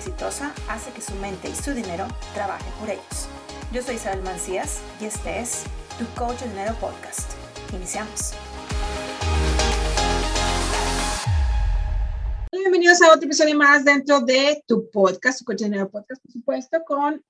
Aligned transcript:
exitosa 0.00 0.54
hace 0.66 0.90
que 0.92 1.02
su 1.02 1.14
mente 1.16 1.50
y 1.50 1.54
su 1.54 1.74
dinero 1.74 2.08
trabajen 2.32 2.72
por 2.80 2.88
ellos. 2.88 3.28
Yo 3.70 3.82
soy 3.82 3.96
Isabel 3.96 4.22
Mancías 4.22 4.80
y 4.98 5.04
este 5.04 5.40
es 5.40 5.64
Tu 5.98 6.06
Coach 6.18 6.40
de 6.40 6.48
Dinero 6.48 6.74
Podcast. 6.80 7.32
Iniciamos. 7.74 8.32
Bienvenidos 12.50 13.02
a 13.02 13.12
otro 13.12 13.26
episodio 13.26 13.54
más 13.58 13.84
dentro 13.84 14.22
de 14.22 14.64
tu 14.66 14.90
podcast, 14.90 15.40
Tu 15.40 15.44
Coach 15.44 15.58
de 15.58 15.64
Dinero 15.66 15.90
Podcast, 15.90 16.22
por 16.22 16.32
supuesto, 16.32 16.82
con 16.86 17.22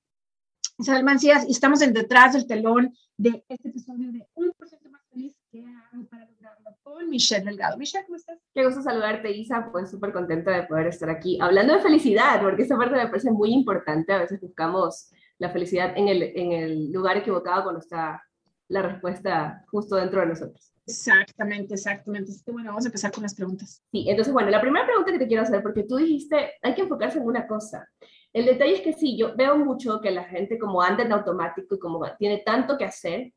Isabel 0.78 1.02
Mancías 1.02 1.48
y 1.48 1.50
estamos 1.50 1.82
en 1.82 1.92
detrás 1.92 2.34
del 2.34 2.46
telón 2.46 2.96
de 3.16 3.44
este 3.48 3.68
episodio 3.68 4.12
de 4.12 4.28
Un 4.34 4.52
Porcentaje 4.52 4.88
Más 4.90 5.02
Feliz 5.10 5.34
que 5.50 5.64
hago 5.64 6.04
para 6.08 6.24
lograrlo 6.24 6.76
con 6.84 7.10
Michelle 7.10 7.44
Delgado. 7.44 7.76
Michelle, 7.76 8.06
¿cómo 8.06 8.16
estás? 8.16 8.38
Qué 8.60 8.66
gusto 8.66 8.82
saludarte, 8.82 9.30
Isa, 9.30 9.70
pues 9.72 9.90
súper 9.90 10.12
contenta 10.12 10.50
de 10.50 10.64
poder 10.64 10.88
estar 10.88 11.08
aquí 11.08 11.38
hablando 11.40 11.72
de 11.72 11.80
felicidad, 11.80 12.42
porque 12.42 12.60
esta 12.60 12.76
parte 12.76 12.94
me 12.94 13.06
parece 13.06 13.30
muy 13.30 13.54
importante. 13.54 14.12
A 14.12 14.18
veces 14.18 14.38
buscamos 14.38 15.10
la 15.38 15.48
felicidad 15.48 15.96
en 15.96 16.08
el, 16.08 16.22
en 16.22 16.52
el 16.52 16.92
lugar 16.92 17.16
equivocado 17.16 17.62
cuando 17.62 17.80
está 17.80 18.22
la 18.68 18.82
respuesta 18.82 19.64
justo 19.70 19.96
dentro 19.96 20.20
de 20.20 20.26
nosotros. 20.26 20.74
Exactamente, 20.86 21.72
exactamente. 21.72 22.32
Así 22.32 22.44
que 22.44 22.52
bueno, 22.52 22.68
vamos 22.68 22.84
a 22.84 22.88
empezar 22.88 23.10
con 23.12 23.22
las 23.22 23.34
preguntas. 23.34 23.82
Sí, 23.90 24.04
entonces 24.10 24.34
bueno, 24.34 24.50
la 24.50 24.60
primera 24.60 24.84
pregunta 24.84 25.10
que 25.10 25.20
te 25.20 25.26
quiero 25.26 25.44
hacer, 25.44 25.62
porque 25.62 25.84
tú 25.84 25.96
dijiste, 25.96 26.52
hay 26.60 26.74
que 26.74 26.82
enfocarse 26.82 27.16
en 27.16 27.24
una 27.24 27.46
cosa. 27.46 27.88
El 28.30 28.44
detalle 28.44 28.74
es 28.74 28.82
que 28.82 28.92
sí, 28.92 29.16
yo 29.16 29.34
veo 29.34 29.56
mucho 29.56 30.02
que 30.02 30.10
la 30.10 30.24
gente 30.24 30.58
como 30.58 30.82
anda 30.82 31.02
en 31.02 31.12
automático 31.12 31.76
y 31.76 31.78
como 31.78 32.02
tiene 32.18 32.42
tanto 32.44 32.76
que 32.76 32.84
hacer, 32.84 33.32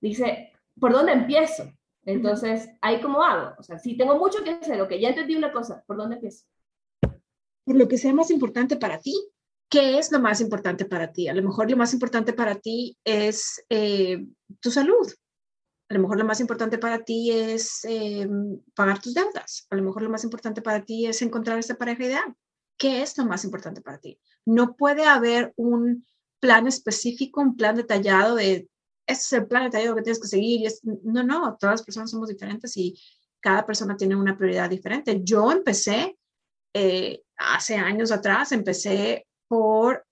dice, 0.00 0.52
¿por 0.78 0.92
dónde 0.92 1.14
empiezo? 1.14 1.64
Entonces, 2.08 2.70
ahí 2.80 3.02
cómo 3.02 3.22
hago. 3.22 3.54
O 3.58 3.62
sea, 3.62 3.78
si 3.78 3.94
tengo 3.94 4.16
mucho 4.16 4.42
que 4.42 4.52
hacer, 4.52 4.80
ok, 4.80 4.92
ya 4.98 5.10
entendí 5.10 5.36
una 5.36 5.52
cosa, 5.52 5.84
¿por 5.86 5.98
dónde 5.98 6.14
empiezo? 6.14 6.46
Por 7.64 7.76
lo 7.76 7.86
que 7.86 7.98
sea 7.98 8.14
más 8.14 8.30
importante 8.30 8.76
para 8.76 8.98
ti. 8.98 9.14
¿Qué 9.68 9.98
es 9.98 10.10
lo 10.10 10.18
más 10.18 10.40
importante 10.40 10.86
para 10.86 11.12
ti? 11.12 11.28
A 11.28 11.34
lo 11.34 11.42
mejor 11.42 11.70
lo 11.70 11.76
más 11.76 11.92
importante 11.92 12.32
para 12.32 12.54
ti 12.54 12.96
es 13.04 13.62
eh, 13.68 14.26
tu 14.60 14.70
salud. 14.70 15.06
A 15.90 15.94
lo 15.94 16.00
mejor 16.00 16.16
lo 16.16 16.24
más 16.24 16.40
importante 16.40 16.78
para 16.78 17.04
ti 17.04 17.30
es 17.30 17.84
eh, 17.84 18.26
pagar 18.74 19.02
tus 19.02 19.12
deudas. 19.12 19.66
A 19.68 19.76
lo 19.76 19.82
mejor 19.82 20.00
lo 20.00 20.08
más 20.08 20.24
importante 20.24 20.62
para 20.62 20.82
ti 20.86 21.04
es 21.04 21.20
encontrar 21.20 21.58
esta 21.58 21.76
pareja 21.76 22.04
ideal. 22.06 22.34
¿Qué 22.78 23.02
es 23.02 23.18
lo 23.18 23.26
más 23.26 23.44
importante 23.44 23.82
para 23.82 23.98
ti? 23.98 24.18
No 24.46 24.76
puede 24.76 25.04
haber 25.04 25.52
un 25.56 26.06
plan 26.40 26.66
específico, 26.66 27.42
un 27.42 27.54
plan 27.54 27.76
detallado 27.76 28.36
de, 28.36 28.66
este 29.08 29.24
es 29.24 29.32
el 29.32 29.46
plan 29.48 29.64
detallado 29.64 29.96
que 29.96 30.02
tienes 30.02 30.20
que 30.20 30.28
seguir. 30.28 30.60
Y 30.60 30.68
no, 31.02 31.22
no, 31.22 31.56
todas 31.58 31.74
las 31.74 31.82
personas 31.82 32.10
somos 32.10 32.28
diferentes 32.28 32.76
y 32.76 32.96
cada 33.40 33.64
persona 33.64 33.96
tiene 33.96 34.14
una 34.14 34.36
prioridad 34.36 34.68
diferente. 34.68 35.20
Yo 35.24 35.50
empecé 35.50 36.18
eh, 36.74 37.22
hace 37.36 37.76
años 37.76 38.12
atrás, 38.12 38.52
empecé 38.52 39.26
por 39.48 40.04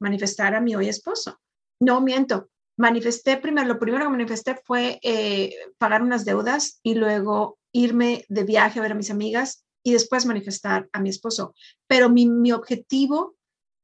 manifestar 0.00 0.56
a 0.56 0.60
mi 0.60 0.74
hoy 0.74 0.88
esposo. 0.88 1.38
No 1.80 2.00
miento, 2.00 2.50
manifesté 2.76 3.36
primero, 3.36 3.68
lo 3.68 3.78
primero 3.78 4.04
que 4.04 4.10
manifesté 4.10 4.60
fue 4.64 4.98
eh, 5.02 5.54
pagar 5.78 6.02
unas 6.02 6.24
deudas 6.24 6.80
y 6.82 6.96
luego 6.96 7.58
irme 7.72 8.24
de 8.28 8.42
viaje 8.42 8.80
a 8.80 8.82
ver 8.82 8.92
a 8.92 8.96
mis 8.96 9.10
amigas 9.10 9.64
y 9.84 9.92
después 9.92 10.26
manifestar 10.26 10.88
a 10.92 11.00
mi 11.00 11.10
esposo. 11.10 11.54
Pero 11.86 12.10
mi, 12.10 12.26
mi 12.26 12.50
objetivo 12.50 13.36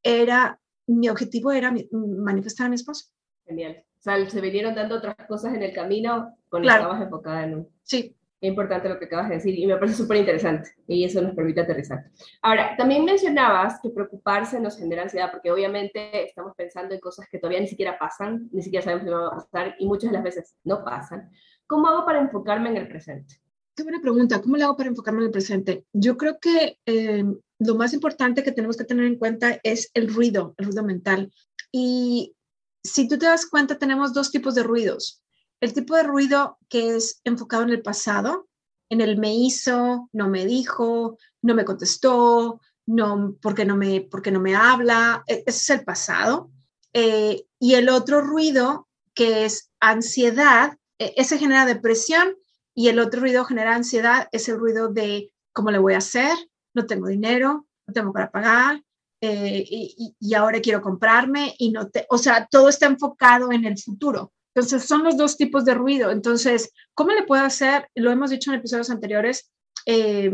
era, 0.03 0.59
mi 0.89 1.09
objetivo 1.09 1.53
era 1.53 1.73
manifestar 1.93 2.67
a 2.67 2.71
mi 2.71 2.75
esposo. 2.75 3.13
Genial. 3.47 3.85
O 3.99 4.03
sea, 4.03 4.29
se 4.29 4.41
vinieron 4.41 4.75
dando 4.75 4.97
otras 4.97 5.15
cosas 5.29 5.55
en 5.55 5.63
el 5.63 5.73
camino 5.73 6.37
con 6.49 6.63
claro. 6.63 6.83
estabas 6.83 7.03
enfocada 7.03 7.45
en 7.45 7.55
un. 7.55 7.69
Sí. 7.83 8.17
Qué 8.41 8.49
importante 8.49 8.89
lo 8.89 8.99
que 8.99 9.05
acabas 9.05 9.29
de 9.29 9.37
decir 9.37 9.57
y 9.57 9.65
me 9.69 9.77
parece 9.77 9.99
súper 9.99 10.17
interesante 10.17 10.71
y 10.89 11.05
eso 11.05 11.23
nos 11.23 11.33
permite 11.33 11.61
aterrizar. 11.61 12.07
Ahora, 12.43 12.75
también 12.77 13.05
mencionabas 13.05 13.79
que 13.81 13.91
preocuparse 13.91 14.59
nos 14.59 14.77
genera 14.77 15.03
ansiedad 15.03 15.31
porque 15.31 15.53
obviamente 15.53 16.25
estamos 16.25 16.53
pensando 16.57 16.93
en 16.93 16.99
cosas 16.99 17.29
que 17.31 17.39
todavía 17.39 17.61
ni 17.61 17.69
siquiera 17.69 17.97
pasan, 17.97 18.49
ni 18.51 18.61
siquiera 18.61 18.83
sabemos 18.83 19.05
si 19.05 19.11
van 19.11 19.27
a 19.27 19.31
pasar 19.31 19.77
y 19.79 19.87
muchas 19.87 20.11
de 20.11 20.17
las 20.17 20.25
veces 20.25 20.57
no 20.65 20.83
pasan. 20.83 21.31
¿Cómo 21.69 21.87
hago 21.87 22.05
para 22.05 22.21
enfocarme 22.21 22.71
en 22.71 22.79
el 22.79 22.89
presente? 22.89 23.41
Qué 23.77 23.85
buena 23.85 24.01
pregunta. 24.01 24.43
¿Cómo 24.43 24.57
le 24.57 24.65
hago 24.65 24.77
para 24.77 24.89
enfocarme 24.89 25.21
en 25.21 25.27
el 25.27 25.31
presente? 25.31 25.85
Yo 25.93 26.17
creo 26.17 26.41
que 26.41 26.79
eh, 26.85 27.25
lo 27.61 27.75
más 27.77 27.95
importante 27.95 28.43
que 28.43 28.51
tenemos 28.51 28.77
que 28.77 28.85
tener 28.85 29.07
en 29.07 29.19
cuenta 29.19 29.61
es 29.63 29.89
el 29.95 30.13
ruido, 30.13 30.55
el 30.59 30.67
ruido 30.67 30.83
mental. 30.83 31.33
Y 31.71 32.35
si 32.83 33.09
tú 33.09 33.19
te 33.19 33.27
das 33.27 33.47
cuenta, 33.47 33.79
tenemos 33.79 34.13
dos 34.13 34.31
tipos 34.31 34.55
de 34.55 34.63
ruidos. 34.63 35.23
El 35.61 35.73
tipo 35.73 35.95
de 35.95 36.03
ruido 36.03 36.59
que 36.69 36.97
es 36.97 37.21
enfocado 37.25 37.63
en 37.63 37.71
el 37.71 37.83
pasado, 37.83 38.49
en 38.89 39.01
el 39.01 39.17
me 39.17 39.35
hizo, 39.35 40.09
no 40.13 40.29
me 40.29 40.45
dijo, 40.45 41.17
no 41.41 41.55
me 41.55 41.65
contestó, 41.65 42.61
no, 42.87 43.37
porque 43.41 43.65
no 43.65 43.77
me, 43.77 44.01
porque 44.03 44.31
no 44.31 44.41
me 44.41 44.55
habla, 44.55 45.23
e, 45.27 45.45
ese 45.47 45.75
es 45.75 45.81
el 45.81 45.85
pasado. 45.85 46.51
Eh, 46.93 47.45
y 47.59 47.75
el 47.75 47.89
otro 47.89 48.21
ruido 48.21 48.89
que 49.15 49.45
es 49.45 49.71
ansiedad, 49.81 50.77
e, 50.99 51.15
ese 51.17 51.39
genera 51.39 51.65
depresión 51.65 52.37
y 52.75 52.89
el 52.89 52.99
otro 52.99 53.21
ruido 53.21 53.45
genera 53.45 53.75
ansiedad, 53.75 54.29
es 54.33 54.49
el 54.49 54.59
ruido 54.59 54.89
de 54.89 55.33
cómo 55.53 55.71
le 55.71 55.79
voy 55.79 55.95
a 55.95 55.99
hacer, 55.99 56.37
no 56.75 56.87
tengo 56.87 57.07
dinero, 57.07 57.67
no 57.87 57.95
tengo 57.95 58.13
para 58.13 58.31
pagar, 58.31 58.83
eh, 59.23 59.65
y, 59.65 60.17
y, 60.19 60.35
ahora 60.35 60.61
quiero 60.61 60.83
comprarme 60.83 61.55
y 61.57 61.71
no 61.71 61.89
te, 61.89 62.07
o 62.11 62.19
sea, 62.19 62.49
todo 62.51 62.69
está 62.69 62.87
enfocado 62.87 63.53
en 63.53 63.65
el 63.65 63.79
futuro. 63.79 64.33
Entonces, 64.53 64.85
son 64.85 65.05
los 65.05 65.17
dos 65.17 65.37
tipos 65.37 65.65
de 65.65 65.75
ruido. 65.75 66.11
Entonces, 66.11 66.73
¿cómo 66.93 67.13
le 67.13 67.23
puedo 67.23 67.45
hacer? 67.45 67.89
Lo 67.95 68.11
hemos 68.11 68.31
dicho 68.31 68.51
en 68.51 68.59
episodios 68.59 68.91
anteriores, 68.91 69.53
eh, 69.87 70.33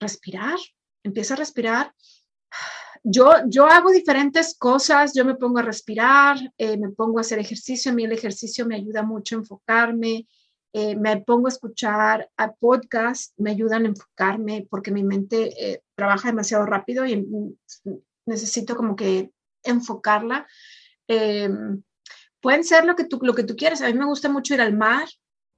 respirar, 0.00 0.58
empieza 1.04 1.34
a 1.34 1.36
respirar. 1.36 1.94
Yo, 3.02 3.30
yo 3.46 3.66
hago 3.66 3.90
diferentes 3.90 4.56
cosas, 4.58 5.12
yo 5.14 5.26
me 5.26 5.34
pongo 5.34 5.58
a 5.58 5.62
respirar, 5.62 6.38
eh, 6.56 6.78
me 6.78 6.88
pongo 6.88 7.18
a 7.18 7.20
hacer 7.20 7.38
ejercicio, 7.38 7.92
a 7.92 7.94
mí 7.94 8.04
el 8.04 8.12
ejercicio 8.12 8.66
me 8.66 8.76
ayuda 8.76 9.02
mucho 9.02 9.36
a 9.36 9.38
enfocarme, 9.40 10.26
eh, 10.72 10.94
me 10.96 11.20
pongo 11.22 11.46
a 11.48 11.50
escuchar 11.50 12.30
a 12.36 12.52
podcast, 12.52 13.32
me 13.38 13.50
ayudan 13.50 13.84
a 13.84 13.88
enfocarme 13.88 14.66
porque 14.70 14.92
mi 14.92 15.02
mente 15.02 15.50
eh, 15.58 15.82
trabaja 15.96 16.28
demasiado 16.28 16.64
rápido 16.64 17.04
y 17.06 17.26
necesito 18.26 18.76
como 18.76 18.96
que 18.96 19.30
enfocarla. 19.62 20.46
Eh, 21.08 21.48
pueden 22.40 22.64
ser 22.64 22.84
lo 22.84 22.96
que, 22.96 23.04
tú, 23.04 23.18
lo 23.22 23.34
que 23.34 23.44
tú 23.44 23.56
quieras. 23.56 23.82
A 23.82 23.86
mí 23.86 23.94
me 23.94 24.06
gusta 24.06 24.28
mucho 24.28 24.54
ir 24.54 24.60
al 24.60 24.76
mar, 24.76 25.08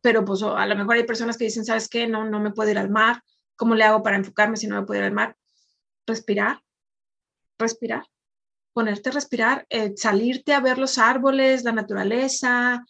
pero 0.01 0.25
pues 0.25 0.43
a 0.43 0.67
lo 0.67 0.77
mejor 0.77 0.97
hay 0.97 1.05
personas 1.05 1.37
que 1.37 1.45
dicen, 1.45 1.65
¿sabes 1.65 1.89
qué? 1.89 2.07
No, 2.07 2.29
no 2.29 2.41
me 2.41 2.53
puedo 2.53 2.71
ir 2.71 2.79
al 2.79 2.91
mar. 2.91 3.23
¿Cómo 3.57 3.75
le 3.75 3.85
hago 3.85 4.03
para 4.03 4.17
enfocarme 4.17 4.57
si 4.57 4.67
no 4.67 4.81
me 4.81 4.87
puedo 4.87 5.01
ir 5.01 5.07
al 5.07 5.13
mar? 5.13 5.37
Respirar, 6.07 6.61
respirar, 7.59 8.05
ponerte 8.73 9.11
a 9.11 9.13
respirar, 9.13 9.67
eh, 9.71 9.93
salirte 9.97 10.53
a 10.53 10.61
ver 10.61 10.79
los 10.79 10.99
árboles, 10.99 11.63
la 11.63 11.73
naturaleza, 11.73 12.85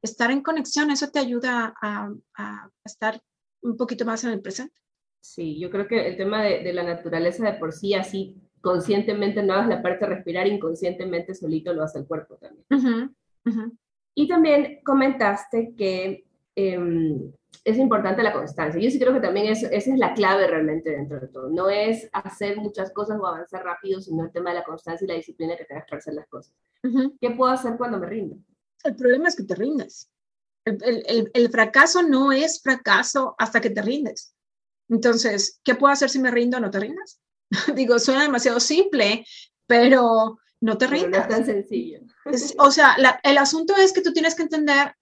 estar 0.00 0.30
en 0.30 0.42
conexión, 0.42 0.90
eso 0.90 1.10
te 1.10 1.18
ayuda 1.18 1.74
a, 1.80 2.10
a 2.38 2.70
estar 2.84 3.20
un 3.62 3.76
poquito 3.76 4.04
más 4.04 4.24
en 4.24 4.30
el 4.30 4.40
presente. 4.40 4.80
Sí, 5.20 5.58
yo 5.58 5.70
creo 5.70 5.88
que 5.88 6.06
el 6.06 6.16
tema 6.16 6.42
de, 6.42 6.62
de, 6.62 6.72
la 6.72 6.82
naturaleza 6.82 7.44
de 7.44 7.58
por 7.58 7.72
sí, 7.72 7.94
así 7.94 8.36
conscientemente 8.64 9.42
no 9.42 9.52
hagas 9.52 9.68
la 9.68 9.82
parte 9.82 10.06
de 10.06 10.14
respirar, 10.14 10.46
inconscientemente 10.46 11.34
solito 11.34 11.74
lo 11.74 11.84
hace 11.84 11.98
el 11.98 12.06
cuerpo 12.06 12.36
también. 12.36 12.64
Uh 12.70 12.76
-huh, 12.76 13.14
uh 13.44 13.50
-huh. 13.50 13.78
Y 14.14 14.26
también 14.26 14.80
comentaste 14.82 15.74
que 15.76 16.24
eh, 16.56 17.30
es 17.62 17.78
importante 17.78 18.22
la 18.22 18.32
constancia. 18.32 18.80
Yo 18.80 18.90
sí 18.90 18.98
creo 18.98 19.12
que 19.12 19.20
también 19.20 19.46
eso, 19.46 19.66
esa 19.70 19.92
es 19.92 19.98
la 19.98 20.14
clave 20.14 20.46
realmente 20.46 20.90
dentro 20.90 21.20
de 21.20 21.28
todo. 21.28 21.50
No 21.50 21.68
es 21.68 22.08
hacer 22.12 22.56
muchas 22.56 22.90
cosas 22.92 23.20
o 23.20 23.26
avanzar 23.26 23.64
rápido, 23.64 24.00
sino 24.00 24.24
el 24.24 24.32
tema 24.32 24.50
de 24.50 24.56
la 24.60 24.64
constancia 24.64 25.04
y 25.04 25.08
la 25.08 25.16
disciplina 25.16 25.56
que 25.56 25.66
tengas 25.66 25.84
para 25.84 25.98
hacer 25.98 26.14
las 26.14 26.26
cosas. 26.28 26.54
Uh 26.82 26.88
-huh. 26.88 27.18
¿Qué 27.20 27.30
puedo 27.32 27.52
hacer 27.52 27.76
cuando 27.76 27.98
me 27.98 28.06
rindo? 28.06 28.36
El 28.82 28.96
problema 28.96 29.28
es 29.28 29.36
que 29.36 29.44
te 29.44 29.54
rindes. 29.54 30.10
El, 30.64 30.78
el, 31.06 31.30
el, 31.34 31.48
fracaso 31.50 32.02
no 32.02 32.32
es 32.32 32.62
fracaso 32.62 33.34
hasta 33.38 33.60
que 33.60 33.68
te 33.68 33.82
rindes. 33.82 34.34
Entonces, 34.88 35.60
¿qué 35.62 35.74
puedo 35.74 35.92
hacer 35.92 36.08
si 36.08 36.18
me 36.18 36.30
rindo? 36.30 36.58
¿No 36.58 36.70
te 36.70 36.80
rindas? 36.80 37.20
Digo, 37.74 37.98
suena 37.98 38.22
demasiado 38.22 38.60
simple, 38.60 39.26
pero 39.66 40.38
no 40.60 40.78
te 40.78 40.86
rindas. 40.86 41.28
No 41.28 41.34
es 41.34 41.36
tan 41.36 41.46
sencillo. 41.46 42.00
Es, 42.26 42.54
o 42.58 42.70
sea, 42.70 42.94
la, 42.98 43.20
el 43.22 43.38
asunto 43.38 43.74
es 43.76 43.92
que 43.92 44.00
tú 44.00 44.12
tienes 44.12 44.34
que 44.34 44.42
entender 44.42 44.94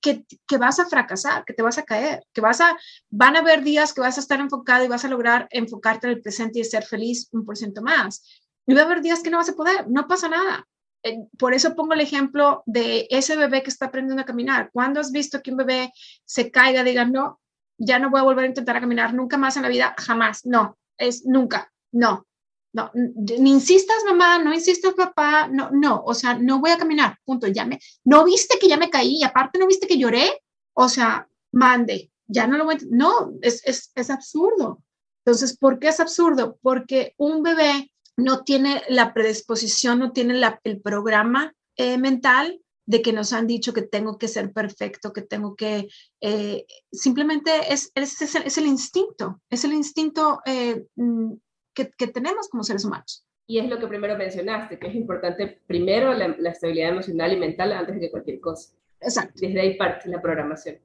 que, 0.00 0.24
que, 0.46 0.56
vas 0.56 0.78
a 0.78 0.86
fracasar, 0.86 1.44
que 1.44 1.52
te 1.52 1.62
vas 1.62 1.78
a 1.78 1.82
caer, 1.82 2.24
que 2.32 2.40
vas 2.40 2.60
a, 2.60 2.76
van 3.10 3.36
a 3.36 3.40
haber 3.40 3.62
días 3.62 3.92
que 3.92 4.00
vas 4.00 4.16
a 4.16 4.20
estar 4.20 4.40
enfocado 4.40 4.84
y 4.84 4.88
vas 4.88 5.04
a 5.04 5.08
lograr 5.08 5.48
enfocarte 5.50 6.06
en 6.06 6.14
el 6.14 6.22
presente 6.22 6.60
y 6.60 6.64
ser 6.64 6.84
feliz 6.84 7.28
un 7.32 7.44
por 7.44 7.56
ciento 7.56 7.82
más. 7.82 8.24
Y 8.66 8.74
va 8.74 8.82
a 8.82 8.84
haber 8.84 9.02
días 9.02 9.22
que 9.22 9.30
no 9.30 9.38
vas 9.38 9.48
a 9.48 9.54
poder, 9.54 9.88
no 9.88 10.06
pasa 10.06 10.28
nada. 10.28 10.66
Eh, 11.02 11.18
por 11.38 11.54
eso 11.54 11.74
pongo 11.74 11.94
el 11.94 12.00
ejemplo 12.00 12.62
de 12.66 13.06
ese 13.10 13.36
bebé 13.36 13.62
que 13.62 13.70
está 13.70 13.86
aprendiendo 13.86 14.22
a 14.22 14.26
caminar. 14.26 14.70
¿Cuándo 14.72 15.00
has 15.00 15.12
visto 15.12 15.42
que 15.42 15.50
un 15.50 15.56
bebé 15.56 15.92
se 16.24 16.50
caiga, 16.50 16.84
diga, 16.84 17.04
no, 17.04 17.40
ya 17.78 17.98
no 17.98 18.10
voy 18.10 18.20
a 18.20 18.24
volver 18.24 18.44
a 18.44 18.48
intentar 18.48 18.76
a 18.76 18.80
caminar 18.80 19.14
nunca 19.14 19.38
más 19.38 19.56
en 19.56 19.62
la 19.62 19.68
vida? 19.68 19.94
Jamás, 19.98 20.44
no, 20.44 20.78
es 20.98 21.24
nunca, 21.24 21.69
no, 21.92 22.26
no, 22.72 22.90
ni 22.94 23.50
insistas 23.50 24.04
mamá, 24.04 24.38
no 24.38 24.54
insistas 24.54 24.94
papá, 24.94 25.48
no, 25.48 25.70
no, 25.72 26.02
o 26.04 26.14
sea, 26.14 26.34
no 26.34 26.60
voy 26.60 26.70
a 26.70 26.78
caminar, 26.78 27.18
punto, 27.24 27.46
ya 27.46 27.64
me, 27.64 27.80
no 28.04 28.24
viste 28.24 28.58
que 28.58 28.68
ya 28.68 28.76
me 28.76 28.90
caí 28.90 29.16
y 29.16 29.24
aparte 29.24 29.58
no 29.58 29.66
viste 29.66 29.86
que 29.86 29.98
lloré, 29.98 30.42
o 30.74 30.88
sea, 30.88 31.28
mande, 31.52 32.12
ya 32.26 32.46
no 32.46 32.56
lo 32.56 32.64
voy 32.64 32.76
a, 32.76 32.78
no, 32.90 33.32
es, 33.42 33.62
es, 33.66 33.90
es 33.94 34.10
absurdo. 34.10 34.82
Entonces, 35.24 35.56
¿por 35.56 35.78
qué 35.78 35.88
es 35.88 36.00
absurdo? 36.00 36.58
Porque 36.62 37.14
un 37.18 37.42
bebé 37.42 37.90
no 38.16 38.42
tiene 38.42 38.82
la 38.88 39.12
predisposición, 39.12 39.98
no 39.98 40.12
tiene 40.12 40.40
el 40.64 40.80
programa 40.80 41.52
eh, 41.76 41.98
mental 41.98 42.60
de 42.86 43.02
que 43.02 43.12
nos 43.12 43.32
han 43.32 43.46
dicho 43.46 43.72
que 43.72 43.82
tengo 43.82 44.18
que 44.18 44.28
ser 44.28 44.52
perfecto, 44.52 45.12
que 45.12 45.22
tengo 45.22 45.54
que, 45.54 45.88
eh, 46.20 46.66
simplemente 46.90 47.72
es, 47.72 47.92
es, 47.94 48.20
es, 48.20 48.58
el 48.58 48.66
instinto, 48.66 49.40
es 49.48 49.64
el 49.64 49.72
instinto 49.72 50.40
eh, 50.44 50.84
mm, 50.96 51.34
que, 51.74 51.90
que, 51.90 52.06
tenemos 52.08 52.48
como 52.48 52.62
seres 52.62 52.84
humanos. 52.84 53.24
Y 53.46 53.58
es 53.58 53.68
lo 53.68 53.78
que 53.78 53.88
primero 53.88 54.16
mencionaste, 54.16 54.78
que 54.78 54.88
es 54.88 54.94
importante 54.94 55.60
primero 55.66 56.12
la, 56.14 56.26
estabilidad 56.50 56.90
emocional 56.90 57.32
y 57.32 57.36
mental 57.36 57.72
antes 57.72 58.00
de 58.00 58.10
cualquier 58.10 58.40
cosa. 58.40 58.72
Exacto. 59.00 59.34
Desde 59.40 59.60
ahí 59.60 59.76
parte 59.76 60.08
la 60.08 60.22
programación. 60.22 60.78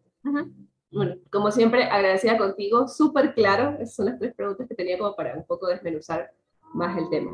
Bueno, 0.91 1.17
como 1.29 1.51
siempre, 1.51 1.83
agradecida 1.83 2.37
contigo, 2.37 2.87
súper 2.87 3.33
claro, 3.33 3.75
esas 3.79 3.95
son 3.95 4.05
las 4.05 4.17
tres 4.17 4.33
preguntas 4.33 4.67
que 4.67 4.75
tenía 4.75 4.97
como 4.97 5.15
para 5.15 5.35
un 5.35 5.45
poco 5.45 5.67
desmenuzar 5.67 6.31
más 6.73 6.97
el 6.97 7.09
tema. 7.09 7.31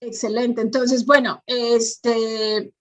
Excelente. 0.00 0.62
Entonces, 0.62 1.04
bueno, 1.04 1.42
este, 1.46 2.72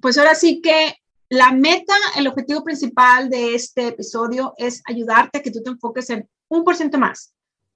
pues 0.00 0.18
ahora 0.18 0.34
sí 0.34 0.60
que 0.60 0.94
la 1.28 1.52
meta, 1.52 1.94
el 2.18 2.28
objetivo 2.28 2.62
principal 2.62 3.28
de 3.30 3.54
este 3.54 3.88
episodio 3.88 4.54
es 4.56 4.82
ayudarte 4.86 5.38
a 5.38 5.42
que 5.42 5.50
tú 5.50 5.62
te 5.62 5.70
enfoques 5.70 6.10
en 6.10 6.28
un 6.48 6.64
por 6.64 6.76
ciento 6.76 6.98
más, 6.98 7.34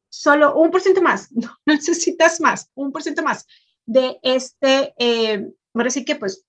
solo 0.09 0.57
un 0.57 0.71
por 0.71 0.81
ciento 0.81 1.03
más, 1.03 1.31
no 1.33 1.51
necesitas 1.67 2.41
más, 2.41 2.71
un 2.75 2.93
por 2.93 3.03
ciento 3.03 3.23
más 3.23 3.47
de 3.87 4.19
este, 4.23 4.95
eh, 4.99 5.51
ahora 5.75 5.91
sí 5.91 6.05
que 6.05 6.17
pues 6.17 6.45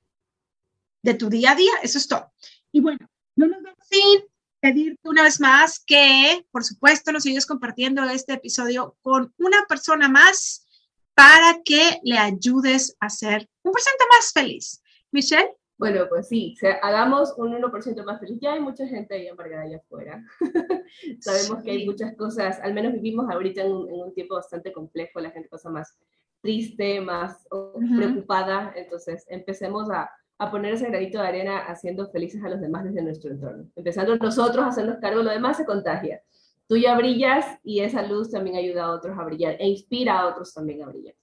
de 1.02 1.14
tu 1.14 1.30
día 1.30 1.52
a 1.52 1.56
día, 1.56 1.72
eso 1.82 1.98
es 1.98 2.08
todo. 2.08 2.32
Y 2.72 2.82
bueno, 2.82 3.00
no 3.36 3.48
nos 3.48 3.64
vamos 3.64 3.88
ir 3.92 4.28
pedirte 4.60 5.00
una 5.08 5.24
vez 5.24 5.40
más 5.40 5.80
que, 5.80 6.46
por 6.52 6.64
supuesto, 6.64 7.12
nos 7.12 7.24
sigues 7.24 7.46
compartiendo 7.46 8.04
este 8.04 8.34
episodio 8.34 8.98
con 9.02 9.34
una 9.38 9.66
persona 9.68 10.10
más 10.10 10.68
para 11.14 11.62
que 11.64 12.00
le 12.04 12.18
ayudes 12.18 12.96
a 13.00 13.10
ser 13.10 13.50
un 13.64 13.72
por 13.72 13.82
ciento 13.82 14.06
más 14.12 14.32
feliz. 14.34 14.82
Michelle. 15.12 15.59
Bueno, 15.80 16.08
pues 16.10 16.28
sí, 16.28 16.56
hagamos 16.82 17.34
un 17.38 17.54
1% 17.54 18.04
más 18.04 18.20
feliz. 18.20 18.38
Ya 18.42 18.52
hay 18.52 18.60
mucha 18.60 18.86
gente 18.86 19.16
ahí 19.16 19.28
embargada 19.28 19.64
allá 19.64 19.78
afuera. 19.78 20.22
Sabemos 21.22 21.64
que 21.64 21.72
hay 21.72 21.86
muchas 21.86 22.18
cosas, 22.18 22.60
al 22.62 22.74
menos 22.74 22.92
vivimos 22.92 23.30
ahorita 23.32 23.62
en 23.62 23.72
un, 23.72 24.14
tiempo 24.14 24.36
bastante 24.36 24.74
complejo, 24.74 25.22
la 25.22 25.32
gente 25.32 25.48
pasa 25.48 25.70
más 25.70 25.98
triste, 26.42 27.00
más 27.00 27.48
preocupada, 27.96 28.74
entonces 28.76 29.26
empecemos 29.30 29.90
a, 29.90 30.10
a, 30.38 30.52
poner 30.52 30.74
ese 30.74 30.88
granito 30.88 31.22
de 31.22 31.28
arena 31.28 31.60
haciendo 31.60 32.10
felices 32.10 32.44
a 32.44 32.50
los 32.50 32.60
demás 32.60 32.84
desde 32.84 33.02
nuestro 33.02 33.32
entorno. 33.32 33.70
Empezando 33.78 34.18
nosotros 34.18 34.66
a 34.66 34.68
hacernos 34.68 34.98
cargo, 35.00 35.24
lo 35.24 35.32
demás 35.32 35.56
se 35.56 35.66
contagia. 35.66 36.22
Tú 36.68 36.76
ya 36.76 36.98
brillas 36.98 37.46
y 37.64 37.80
esa 37.80 38.02
luz 38.02 38.32
también 38.32 38.58
ayuda 38.58 38.84
a 38.84 38.92
otros 38.92 39.18
a 39.18 39.24
brillar 39.24 39.56
e 39.60 39.68
inspira 39.68 40.20
a 40.20 40.28
otros 40.28 40.54
también 40.54 40.84
a 40.84 40.88
brillar. 40.88 41.16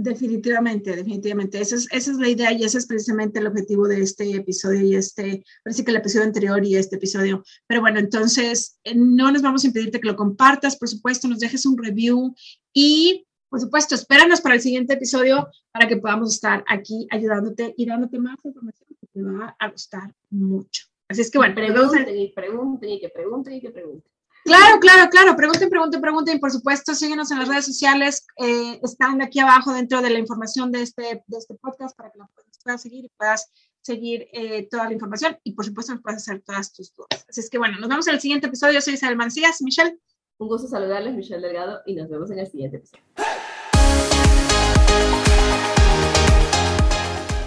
Definitivamente, 0.00 0.94
definitivamente. 0.94 1.60
Esa 1.60 1.74
es, 1.74 1.88
esa 1.90 2.12
es 2.12 2.18
la 2.18 2.28
idea 2.28 2.52
y 2.52 2.62
ese 2.62 2.78
es 2.78 2.86
precisamente 2.86 3.40
el 3.40 3.48
objetivo 3.48 3.88
de 3.88 4.00
este 4.00 4.30
episodio 4.30 4.80
y 4.82 4.94
este, 4.94 5.42
parece 5.64 5.84
que 5.84 5.90
el 5.90 5.96
episodio 5.96 6.24
anterior 6.24 6.64
y 6.64 6.76
este 6.76 6.94
episodio. 6.94 7.42
Pero 7.66 7.80
bueno, 7.80 7.98
entonces 7.98 8.78
eh, 8.84 8.94
no 8.94 9.32
nos 9.32 9.42
vamos 9.42 9.64
a 9.64 9.66
impedirte 9.66 10.00
que 10.00 10.06
lo 10.06 10.14
compartas, 10.14 10.76
por 10.76 10.88
supuesto, 10.88 11.26
nos 11.26 11.40
dejes 11.40 11.66
un 11.66 11.76
review 11.76 12.32
y, 12.72 13.26
por 13.48 13.60
supuesto, 13.60 13.96
espéranos 13.96 14.40
para 14.40 14.54
el 14.54 14.60
siguiente 14.60 14.94
episodio 14.94 15.48
para 15.72 15.88
que 15.88 15.96
podamos 15.96 16.32
estar 16.32 16.64
aquí 16.68 17.08
ayudándote 17.10 17.74
y 17.76 17.84
dándote 17.84 18.20
más 18.20 18.36
información 18.44 18.88
que 19.00 19.06
te 19.12 19.20
va 19.20 19.56
a 19.58 19.68
gustar 19.68 20.14
mucho. 20.30 20.86
Así 21.08 21.22
es 21.22 21.30
que 21.32 21.38
bueno, 21.38 21.56
pregunten 21.56 22.16
y 22.16 22.32
pregunten 22.32 22.90
y 22.90 23.00
que 23.00 23.08
pregunten 23.08 23.54
y 23.54 23.60
que 23.60 23.70
pregunten. 23.70 24.12
Claro, 24.44 24.80
claro, 24.80 25.10
claro. 25.10 25.36
Pregunten, 25.36 25.68
pregunten, 25.68 26.00
pregunten. 26.00 26.36
Y 26.36 26.40
por 26.40 26.50
supuesto, 26.50 26.94
síguenos 26.94 27.30
en 27.30 27.38
las 27.38 27.48
redes 27.48 27.66
sociales. 27.66 28.26
Eh, 28.36 28.80
están 28.82 29.20
aquí 29.22 29.40
abajo 29.40 29.72
dentro 29.72 30.00
de 30.00 30.10
la 30.10 30.18
información 30.18 30.72
de 30.72 30.82
este, 30.82 31.22
de 31.26 31.38
este 31.38 31.54
podcast 31.54 31.96
para 31.96 32.10
que 32.10 32.18
nos 32.18 32.30
puedas 32.62 32.82
seguir 32.82 33.04
y 33.04 33.08
puedas 33.16 33.50
seguir 33.82 34.28
eh, 34.32 34.68
toda 34.70 34.86
la 34.86 34.92
información. 34.92 35.36
Y 35.44 35.52
por 35.52 35.64
supuesto, 35.64 35.92
nos 35.92 36.02
puedas 36.02 36.22
hacer 36.22 36.42
todas 36.42 36.72
tus 36.72 36.94
dudas. 36.94 37.26
Así 37.28 37.40
es 37.40 37.50
que 37.50 37.58
bueno, 37.58 37.78
nos 37.78 37.88
vemos 37.88 38.06
en 38.08 38.14
el 38.14 38.20
siguiente 38.20 38.46
episodio. 38.46 38.74
Yo 38.74 38.80
soy 38.80 38.94
Isabel 38.94 39.16
Mancías. 39.16 39.60
Michelle. 39.62 39.98
Un 40.38 40.48
gusto 40.48 40.68
saludarles, 40.68 41.14
Michelle 41.14 41.44
Delgado, 41.44 41.80
y 41.84 41.96
nos 41.96 42.08
vemos 42.08 42.30
en 42.30 42.38
el 42.38 42.46
siguiente 42.46 42.76
episodio. 42.76 43.02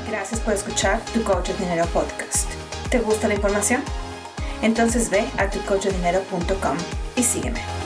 Gracias 0.09 0.41
por 0.41 0.53
escuchar 0.53 1.03
Tu 1.13 1.23
Coach 1.23 1.47
de 1.47 1.53
Dinero 1.53 1.85
Podcast. 1.93 2.49
¿Te 2.89 2.99
gusta 2.99 3.29
la 3.29 3.35
información? 3.35 3.81
Entonces 4.61 5.09
ve 5.09 5.25
a 5.37 5.49
tucochodinero.com 5.49 6.77
y 7.15 7.23
sígueme. 7.23 7.80